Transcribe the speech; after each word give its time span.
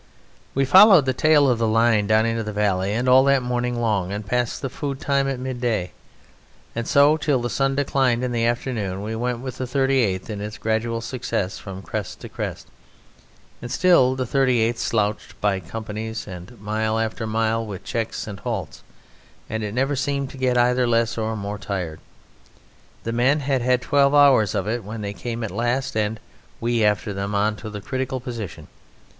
We 0.55 0.65
followed 0.65 1.05
the 1.05 1.13
tail 1.13 1.47
of 1.47 1.59
the 1.59 1.67
line 1.67 2.07
down 2.07 2.25
into 2.25 2.41
the 2.41 2.51
valley, 2.51 2.91
and 2.91 3.07
all 3.07 3.23
that 3.25 3.43
morning 3.43 3.79
long 3.79 4.11
and 4.11 4.25
past 4.25 4.63
the 4.63 4.67
food 4.71 4.99
time 4.99 5.27
at 5.27 5.39
midday, 5.39 5.91
and 6.75 6.87
so 6.87 7.17
till 7.17 7.39
the 7.39 7.51
sun 7.51 7.75
declined 7.75 8.23
in 8.23 8.31
the 8.31 8.43
afternoon, 8.43 9.03
we 9.03 9.15
went 9.15 9.41
with 9.41 9.59
the 9.59 9.65
38th 9.65 10.27
in 10.31 10.41
its 10.41 10.57
gradual 10.57 11.01
success 11.01 11.59
from 11.59 11.83
crest 11.83 12.19
to 12.21 12.29
crest. 12.29 12.65
And 13.61 13.71
still 13.71 14.15
the 14.15 14.25
38th 14.25 14.77
slouched 14.79 15.39
by 15.39 15.59
companies, 15.59 16.25
and 16.27 16.59
mile 16.59 16.97
after 16.97 17.27
mile 17.27 17.63
with 17.63 17.83
checks 17.83 18.25
and 18.25 18.39
halts, 18.39 18.81
and 19.51 19.63
it 19.63 19.75
never 19.75 19.95
seemed 19.95 20.31
to 20.31 20.37
get 20.37 20.57
either 20.57 20.87
less 20.87 21.15
or 21.15 21.35
more 21.35 21.59
tired. 21.59 21.99
The 23.03 23.13
men 23.13 23.41
had 23.41 23.61
had 23.61 23.83
twelve 23.83 24.15
hours 24.15 24.55
of 24.55 24.67
it 24.67 24.83
when 24.83 25.01
they 25.01 25.13
came 25.13 25.43
at 25.43 25.51
last, 25.51 25.95
and 25.95 26.19
we 26.59 26.83
after 26.83 27.13
them, 27.13 27.35
on 27.35 27.55
to 27.57 27.69
the 27.69 27.81
critical 27.81 28.19
position. 28.19 28.67